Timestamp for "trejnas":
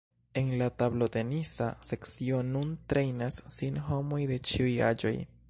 2.95-3.39